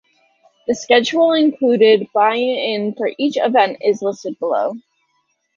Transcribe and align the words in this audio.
The 0.67 0.73
schedule 0.73 1.33
including 1.33 2.09
buy 2.11 2.33
in 2.33 2.95
for 2.97 3.11
each 3.19 3.37
event 3.37 3.77
is 3.81 4.01
listed 4.01 4.39
below. 4.39 4.73